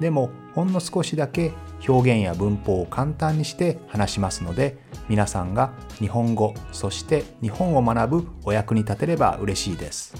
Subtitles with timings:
[0.00, 1.52] でもほんの少しだけ
[1.88, 10.14] 表現や文法を簡単にして話しますので皆さんが日本語そして日本を学ぶお役に立てれば嬉しいです。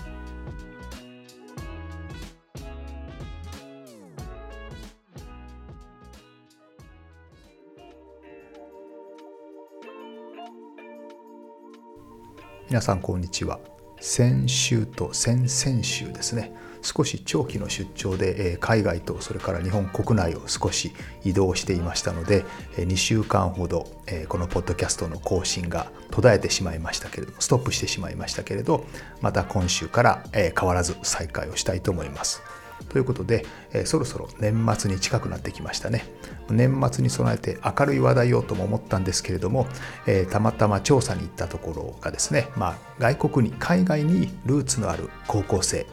[12.68, 13.60] 皆さんこんにちは。
[13.98, 16.52] 先週と先々週ですね。
[16.82, 20.92] 少し長期の出張で海外とそれから日本国内を少し
[21.24, 22.44] 移動していましたので
[22.76, 23.86] 2週間ほど
[24.28, 28.84] このポッドキャストの更新が途絶えてしまいましたけれどもストップしてしまいましたけれど
[29.20, 32.42] また今週から変わらず再開をしたいと思います。
[32.88, 36.04] ということで、えそろそろ年末に近くなってきましたね。
[36.50, 39.66] 年末に備えて明るい話題をとも思ったんですけれども、
[40.06, 45.86] えー、たまたま調査に行ったところがですね、まあ、外国に海外にルーツのある高校生、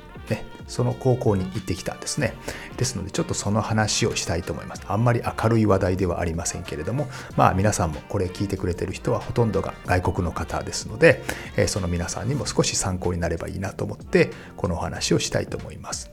[0.67, 2.33] その高校に行ってきたんですね。
[2.77, 4.81] ですのでちょっとその話をしたいと思います。
[4.87, 11.23] あんまり明るい話題ではありませんけれども、まあ皆さんもこれ聞いてくれてる人はほとんどが外国の方ですので、
[11.67, 16.11] その皆さんにも少し参考になればいいなと思ってこのお話をしたいと思います。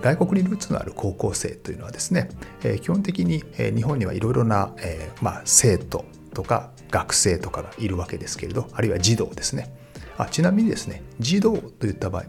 [0.00, 2.30] 外国にルーツのある高校生というのはですね
[2.80, 4.74] 基本的に日本にはいろいろな、
[5.20, 9.76] まあ、生徒とか学生とかがいるわけですけれどあるいは児童ですね
[10.16, 12.24] あちなみにですね児童といった場合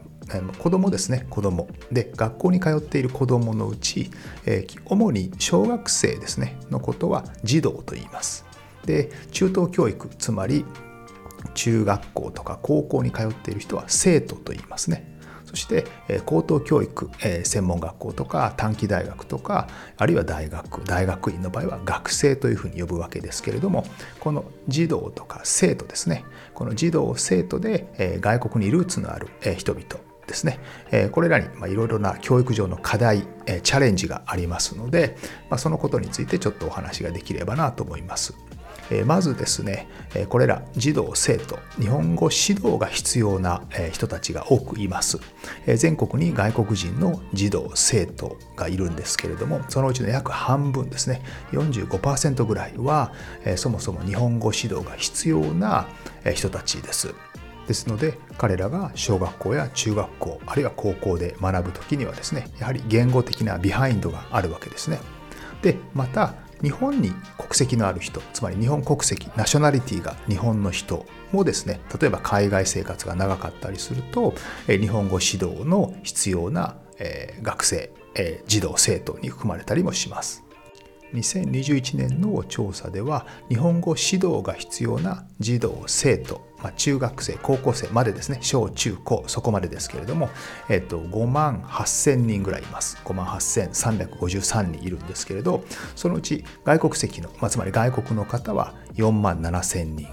[0.57, 1.67] 子供ですね子供。
[1.91, 4.09] で学校に通っている子供のうち、
[4.45, 8.45] えー、主に小学生ですねのことは児童と言います。
[8.85, 10.65] で中等教育つまり
[11.53, 15.15] 中学校とか高校に通っている人は生徒と言いますね。
[15.45, 15.85] そして
[16.25, 17.09] 高等教育
[17.43, 23.85] 専門学校とか短期大学とかあるいは大学大学院の場合は学生というふうに呼ぶわけですけれども
[24.19, 26.25] この児童とか生徒ですね。
[26.53, 29.85] この児童生徒で外国にルーツのある人々。
[30.27, 30.59] ですね。
[30.91, 35.17] えこれらにいろいろな教育上の課題えチャレンジがありますので
[35.49, 38.33] まそのことについてちょっとお話ができればなと思います。
[39.05, 39.87] まずですね
[40.29, 45.17] これら児童生徒日本語指導が必要な人たちが多くいます。
[45.75, 53.11] 全国に外国人の児童生徒がいるんですけれどもそのうちの約半分ですね45%ぐらいは
[53.55, 55.87] そもそも日本語指導が必要な
[56.35, 57.15] 人たちです。
[57.67, 64.99] ですので彼らが小学校や中学校あるいは高校で学ぶ時にはですねやはり言語的なビハインドがあるわけですね
[65.61, 74.33] でまた日本に国籍のある人つまり日本国籍ナショナリティが日本の人もですね例えば海外生活が長かったりすると
[74.67, 76.77] 日本語指導の必要な
[77.41, 77.91] 学生
[78.47, 80.44] 児童生徒に含まれたりもします。
[81.13, 90.29] 2021年の調査では日本語指導が必要な児童生徒まあ、中学生高校生までですね小中高そこまでですけれども、
[90.67, 92.97] えっと、5万8000人ぐらいいます。
[93.05, 95.63] 5万8353人いるんですけれど
[95.95, 100.07] そのうち外国籍の、まあ、つまり外国の方は4万7000人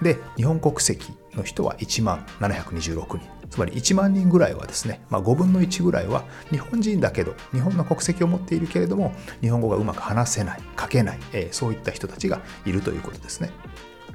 [0.00, 13.50] で日本国籍の人は1万726人つまり1万人ぐらいはですね、まあ、5分の1ぐらいは日本人だけど日本の国籍を持っているけれども日本語がうまく話せない書けない、えー、そういった人たちがいるということですね。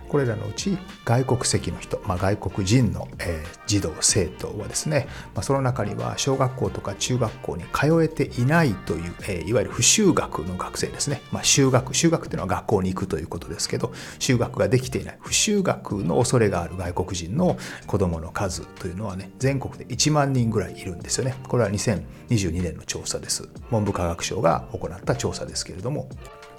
[0.10, 13.88] これらのうち外国籍の人、まあ、外国人の、えー、児童生徒はですね、まあ、その中には小学校とか中学校に通えていないという、えー、いわゆる不就学の学生ですね、まあ、就学就学というのは学校に行くということですけど
[14.20, 21.36] 就学ができていない不就学の恐れがある外国人の子どもの数というのはね全国で1万人ぐらいいるんですよね。
[21.48, 23.50] これは2022年の調査です。
[23.72, 26.10] 文部科学省が行った調査ですけれども。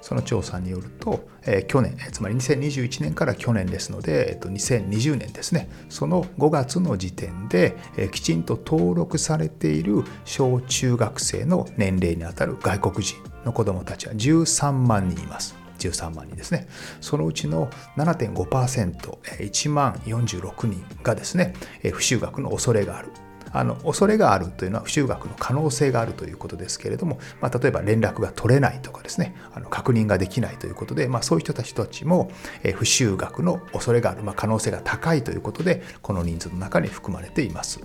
[0.05, 15.55] その調査によると、えー、去年つまり2021年から去年ですので、えっと、2020年ですねその5月の時点で、えー、きちんと登録されている小中学生の年齢にあたる外国人の子どもたちは13万人います。
[15.79, 16.67] 13万人ですね。
[17.01, 23.09] そのうちの7.5%、1万46人がですね、不就学の恐れがある
[23.55, 32.29] あの恐れがあるというのは不就学の可能性があるということですけれども、まあ、例えば連絡が取れないとかですねあの確認ができないということで、まあ、そういう人たちたちも、
[32.63, 37.79] え不就学の恐れがある、まあ、可能性が高いということでこの人数の中に含まれています。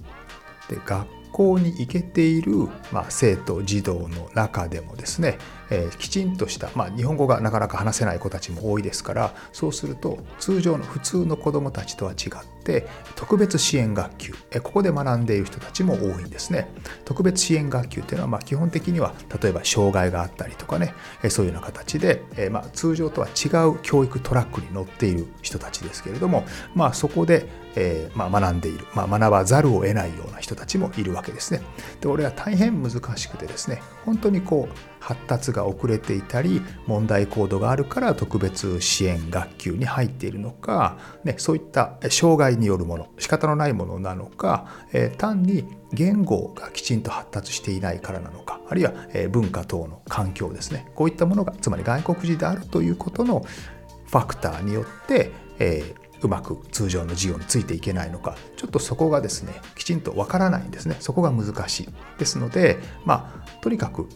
[0.69, 2.53] で学校に行けている、
[2.93, 5.39] まあ、生徒児童の中でもですね
[5.71, 12.87] えー、きちんとした、まあ、日本語がなかなか話せない子たちも多いですからそうすると通常の普通の子どもたちとは違って
[13.17, 16.69] 特別支援学級、えー、ここで学んでいる人たちも多いんですね。
[17.05, 26.45] 特別支援学級というのは、まあ、基本的には例えば障害があったりとかね、えー、そういうような形で、えーまあ、通常とは違う教育トラックに乗っている人たちですけれども、
[26.75, 31.63] まあ、そこで、えーまあ、学んでいる、まあ、学ばざるを得ないような人たちもいるわけですね。
[32.01, 48.93] でこれは大変難しくてですね本当にこう発達が遅れていたり問題行動があるから特別支援学級に入っているのか、ね、そういった障害によるもの仕方のないものなのか、えー、単に言語がきちんと発達していないからなのかあるいは
[49.31, 50.87] 文化等の環境ですね。
[50.95, 53.45] こういったものがつまり外国人であるということの
[54.07, 60.97] ファクターによって、えー、うまく通常の授業についていけないのかちょっとそこがですねきちんとわからないんですね。
[61.01, 61.89] そこが難しい。
[62.19, 64.09] ですのでまあとにかく、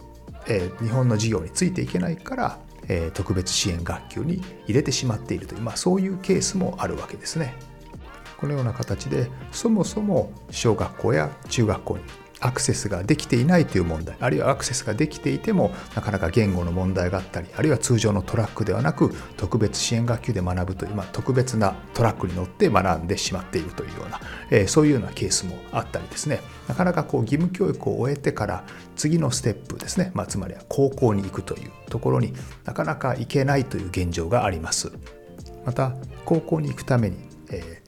[0.47, 7.55] えー、日本の事業についていけないからえ特別支援学級に入れてしまっているという、まあ、そういうケースもあるわけですね。
[8.37, 12.03] このような形でそもそも小学校や中学校に
[12.39, 24.19] アクセスができていないという問題あるいはアクセスができていてもなかなか言語の問題があったりあるいは通常のトラックではなく特別支援学級で学ぶという、まあ、特別なトラックに乗って学んでしまっているというような、
[24.51, 28.63] えー、そういうようなケースもあったりですねなかなかこう義務教育を終えてから
[28.95, 32.33] 次のステップですね、まあ、つまりは高校に行くというところに
[32.65, 34.91] なかなか行けないという現状があります。
[35.65, 35.93] また
[36.25, 37.17] 高校に行くために、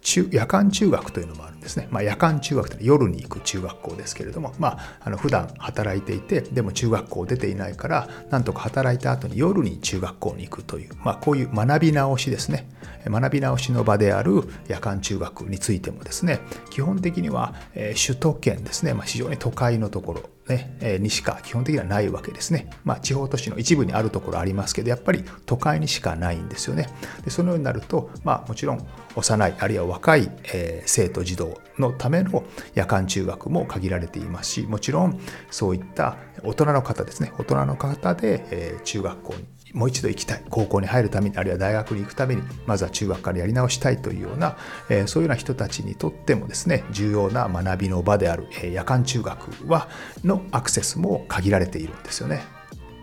[0.01, 12.69] 中夜間中学というのもあるんですね、まあ、夜間中学というのは夜に行く中学校ですけれども、まあ、あの普段働いていてでも中学校出ていないからなんとか働いた後に夜に中学校に行くという、まあ、こういう学び直しですね。
[13.05, 20.36] 学び直しの場である夜間中学についてもですね基本的には首都圏ですね、まあ、非常に都会のところ。
[20.47, 22.69] ね、えにしか基本的にはないわけですね。
[22.83, 26.87] まあ、地方都市の一部にあるところありますけど、やっぱり都会にしかないんですよね。
[27.23, 32.43] でそのようになると、まあ、もちろん幼い、あるいは若い、え、生徒児童のための
[32.75, 35.19] 夜間中学も限られていますし、もちろん
[35.51, 44.57] そういった大人の方ですね、大人の方で、え、中学校にもう一度行きたい高校に入るためにあるいは大学に行くためにまずは中学からやり直したいというような、
[44.89, 49.87] えー、そういうような人たちにとってもですね重要な学びの場である、えー、夜間中学は
[50.23, 52.41] のアクセスも限られているんですよね。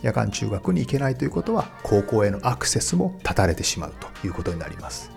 [0.02, 5.10] 夜間中学に行けないということは高校へのアクセスも断たれてしまうということになります。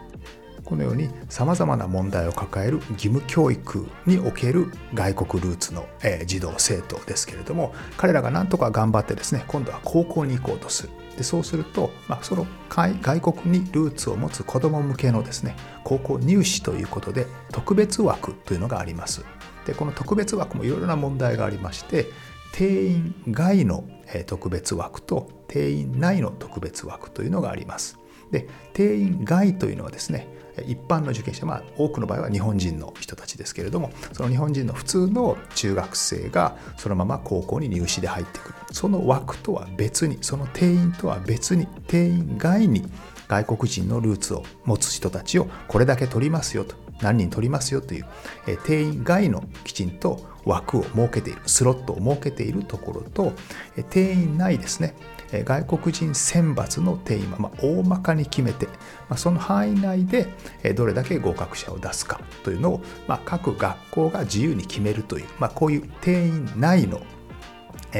[0.67, 10.89] このようにさまざまな問題を抱える義務教育における外国ルーツの、え児童生徒ですけれども彼らがなんとか頑張ってですね今度は高校に行こうとする。
[11.15, 19.23] でそうすると、まあ、その外国にルーツを持つ子ども向けのですね高校入試ということで特別枠というのがあります。
[19.65, 22.07] でこの特別枠もいろいろな問題がありまして
[22.51, 23.85] 定員外の
[24.25, 27.99] 特別枠と定員内の特別枠というのがあります。
[28.31, 30.27] で定員外というのはですね
[30.65, 38.55] 一般の受験者、まあ、多くの場合は日本人の人たちですけれどもその日本人の普通の中学生がそのまま高校に入試で入ってくる。
[38.71, 42.83] その枠とは別にその定員とは別に定員外に
[43.27, 46.75] 外国人のルーツを持つ人たちをこれだけ取りますよと。
[47.01, 48.05] 何人取りますよという
[48.47, 53.33] え定員外のきちんと枠を設けているスロットを設けているところと
[53.75, 54.95] え定員内ですね
[55.31, 58.67] え外国人選抜の定員はま大まかに決めて、
[59.09, 60.27] まその範囲内で
[60.63, 67.01] えどれだけ合格者を出すかというのを、ま各学校が自由に決めるという、まこういう定員内の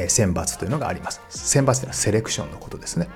[0.08, 1.20] 選抜というのがあります。
[1.28, 3.08] 選抜というのはセレクションのことですね。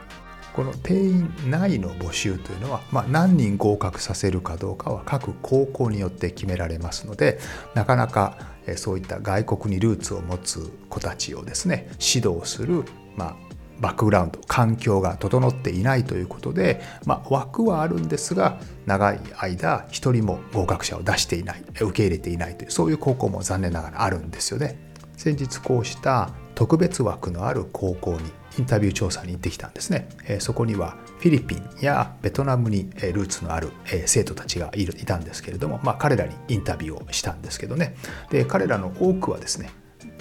[0.54, 7.38] この定員内の募集というのは、まあ、何人合格させるかどうかは各高校によって決められますので
[7.75, 8.38] なかなか
[8.76, 12.85] そういった外国にルーツを持つ子たちをですね指導する、
[13.16, 13.37] まあ、
[13.80, 24.78] バックグラウンド環境が整っていないということで、まあ、枠はあるんですが長い間一人も合格者を出していない受け入れていないというそういう高校も残念ながらあるんですよね。
[25.16, 30.09] 先日こうした特別枠のある高校にインタビュー調査に行ってきたんですね。
[30.40, 33.71] そこにはフィリピンやベトナムにルーツのある
[34.06, 37.94] 生徒たちがいたんですけれども、まあ、彼らにインタビューをしたんですけどね
[38.30, 39.71] で彼らの多くはですね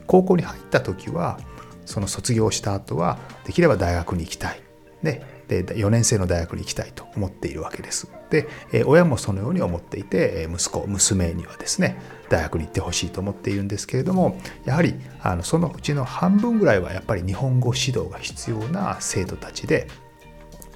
[0.08, 1.40] 高校に入った時は
[1.86, 4.62] その卒業した後はできれば大学に行きたい。
[5.02, 8.08] ねで4年生の大学に行きたいと思っているわけです。
[8.32, 8.48] で
[8.86, 19.88] 親もそのように思っていて息子娘にはですね大学に行ってほしいと思っているんですけれどもやはりあのそのうちの半分ぐらいはやっぱり日本語指導が必要な生徒たちで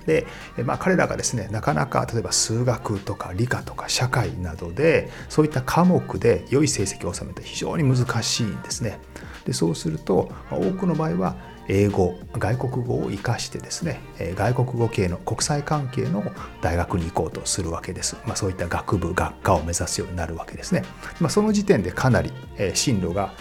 [0.06, 0.28] で、
[0.64, 9.00] まあ、彼らがですねなかなか例えば数学とか理科とか社会などでそういった科目で良い成績を収めて非常に難しいんですね。
[9.46, 11.36] でそうすると多くの場合は
[11.68, 14.00] 英語外国語を生かしてですね
[14.36, 16.24] 外国語系の国際関係の
[16.62, 20.84] 大学に行こうとするわけです、まあ、そういった学部学科を目指すようになるわけですね、
[21.20, 22.32] まあ、その時点でかなり
[22.74, 23.34] 進路が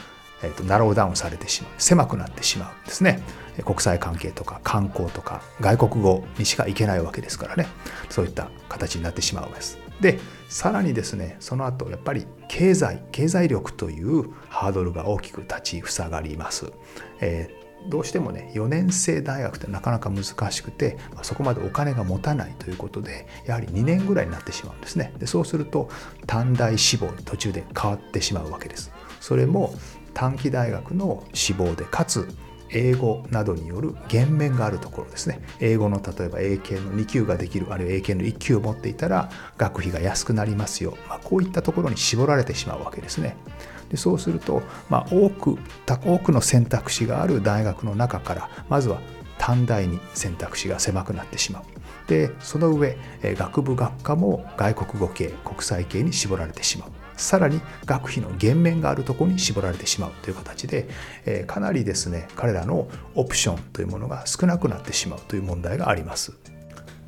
[0.67, 3.23] ナローダウンされてしまう狭くなってしまうんですね。
[3.65, 7.67] 国際関係とか観光とか外国語にしか行けないわけですからね。
[8.11, 9.79] そういった形になってしまうわけです。
[10.01, 16.73] でさらにですねその後やっぱり経済経済力というハードルが大きく立ちふさがります、
[17.21, 17.49] え、
[17.87, 25.13] どうしてもね4年生大学ってなかなか難しくてそこまでお金が持たないということでやはり2年ぐらいになってしまうんですね。
[25.19, 25.89] でそうすると
[26.27, 28.93] 短大志望途中で変わってしまうわけです。
[29.21, 29.75] それも
[30.13, 32.29] 短期大学の志望でかつ
[32.71, 35.41] 英語などによる減免があるところですね。
[35.61, 43.37] 英語の例えば英検の2級ができるあるいは英検の1級を持っていたら学費が安くなりますよ、まあ、こういったところに絞られてしまうわけですね。
[43.91, 49.01] でそうすると、まあ、多く多くの選択肢がある大学の中からまずは
[49.39, 51.65] 短大に選択肢が狭くなってしまう
[52.09, 60.89] でその上学部学科も外国語系国際系に絞られてしまうさらに学費の減免があるところに絞られてしまうという形で、
[61.47, 66.33] かなりですね彼らのオプションというものが少なくなってしまうという問題があります。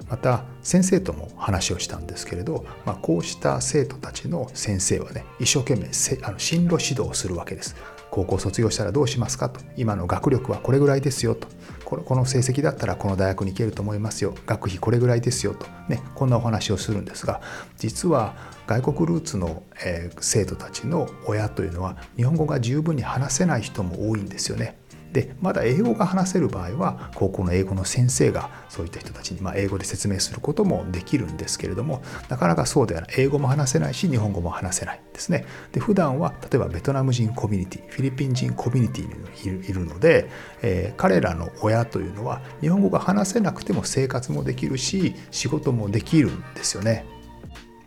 [0.09, 5.89] また先生とも話をしたんですけれど、まあ、こうした生徒たちの先生はね一生懸命
[6.23, 7.77] あの進路指導をするわけです。
[8.11, 11.49] 高校卒業したらどうしますかと今の学力はこれぐらいですよと
[11.85, 17.41] この成績だったらこの大学に行けると思いますよ学費これぐらいですよとねこんなお話をするんですが
[17.77, 18.35] 実は
[18.67, 24.77] 外国ルーツの、え、生徒たちの親というのは日本語が十分に話せない人も多いんですよね。
[25.17, 40.29] でまだ英語が話せる場合は高校の英語の先生がそういった人たちに、ま、英語で説明することもできるんですけれどもなかなかそうではない英語も話せないし日本語も話せないですねで普段は例えばベトナム人コミュニティフィリピン人コミュニティにいるので、
[40.61, 47.16] えー、彼らの親というのは日本語が話せなくても生活もできるし仕事もできるんですよね。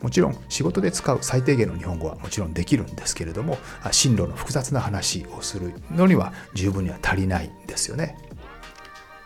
[0.00, 3.58] もちろん仕事で使う最低限の日本語はもちろんできるんですけれども
[3.90, 8.16] 進路の複雑な話をするのには十分には足りないんですよね。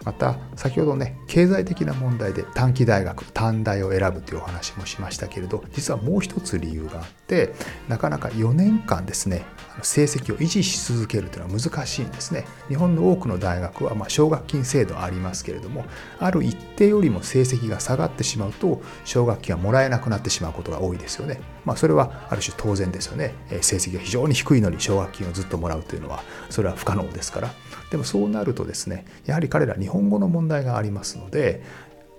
[0.05, 7.55] また先ほどね経済的な問題で短期大学短大を選ぶというお話もしましたけれど実はもう一つ理由があって
[7.89, 9.45] なかなか4年間ですね
[9.83, 12.45] 成績を維持し続けるというのは難しいんですね。
[12.69, 15.85] 日本の多くの大学はま奨学金制度ありますけれども
[16.21, 21.41] ある一定よりも成績が下がってしまうと奨学金はもらえなくなってしまうことが多いですよね。
[21.65, 23.35] まあそれはある種当然ですよね。
[23.63, 27.51] 成績が非常に低いのに奨学金をずっともらうというのはそれは不可能ですから。
[27.95, 31.63] でもそうなるとですねやはり彼ら日本語の問題がありますので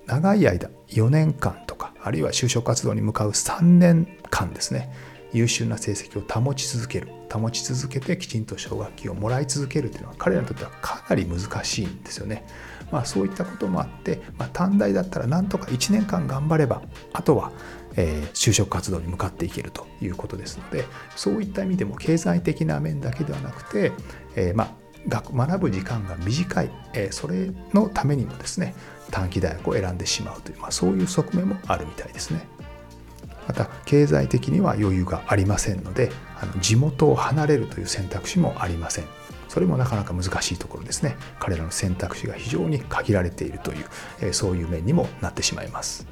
[0.05, 4.89] 長い間4年間とかあるいは就職活動に向かう3年間ですね
[5.33, 12.47] 優秀な成績を保ち続ける保ち続けてきちんと奨学金をもらい続けるというのは彼らにとってはかなり難しいんですよね。
[12.89, 17.51] まあ、そういったこともあって、まあ、短大だったらなんとか1年間頑張ればあとは、
[17.97, 20.85] え、就職活動に向かっていけるということですので
[21.17, 23.91] そういった意味でも経済的な面だけではなくて、
[24.37, 28.75] え、まあ学ぶ時間が短い、え、それのためにもですね
[29.11, 32.47] 短期大学を選んでしまうという、まあ、そういう側面もあるみたいですね。
[33.47, 39.05] また経済的には余裕がありませんのであの地元を離れるという選択肢もありません。
[39.47, 41.15] それもなかなか難しいところですね。
[41.39, 43.85] 彼らの選択肢が非常に限られているという、
[44.21, 46.07] えそういう面にもなってしまいます。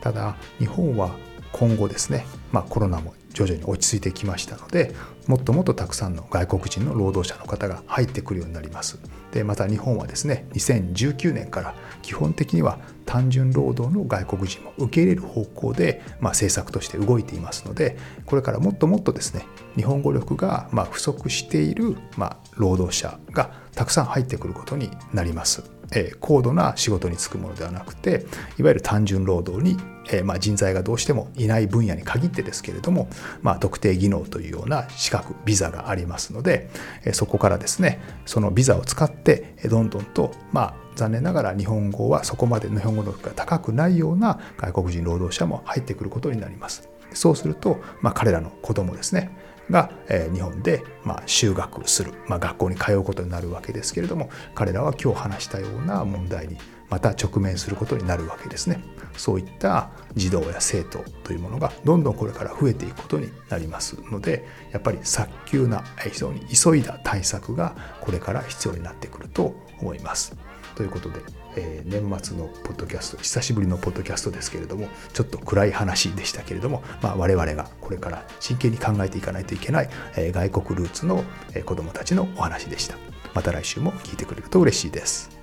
[0.00, 1.16] ただ日本は
[1.52, 4.94] 今後ですね、まあ、コロナも徐々に落ち着いてきましたので
[5.26, 8.98] もっともっとたくさんの外国人の労働者の方が入ってくるようになります
[9.32, 19.44] でまた日本はですね2019年から基本的には単純労働の外国人も受け入れる方向で、まあ、政策として動いていますのでこれからもっともっとですね
[19.76, 25.77] 日本語力がま不足している、ま、労働者がたくさん入ってくることになります。
[25.92, 28.26] え高度な仕事に就くものではなくて
[28.58, 29.76] いわゆる単純労働に、
[30.10, 33.08] えま人材がどうしてもいない分野に限ってですけれども、
[33.42, 36.70] まあ、特定技能というような資格ビザがありますので、
[37.04, 46.88] えそこからですねそのビザを使ってどんどんとまあ残念ながら日本語はそこまでの日本語力が高くないような外国人労働者も入ってくることになります。
[47.14, 49.30] そうすると、まあ、彼らの子供ですね
[49.70, 56.56] が、え日本で、ま、就学する、まあ、学校に通うことになるわけですけれども彼らは今日話したような問題に、
[56.88, 58.82] また直面することになるわけですね。
[59.18, 70.36] そういった児童や生徒というものがどんどんこれから増えていくことになりますのでやっぱり早急な非常に急いだ対策がこれから必要になってくると思います。
[70.74, 71.20] ということで、
[71.56, 81.24] えー、年末のポッドキャスト久しぶりのポッドキャストですけれどもちょっと暗い話でしたけれども、まあ、我々がこれから真剣に考えていかないといけない、えー、外国ルーツの
[81.64, 82.96] 子どもたちのお話でした。
[83.34, 85.37] また来週も聞いてくれると嬉しいです。